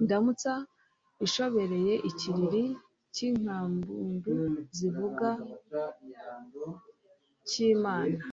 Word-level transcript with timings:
Indamutsa 0.00 0.52
ishoreye 1.26 1.94
ikiriri 2.10 2.64
cy' 3.14 3.24
inkaImpundu 3.28 4.36
zivuga 4.76 5.28
mu 5.68 6.64
cy' 7.48 7.60
Imana 7.74 8.18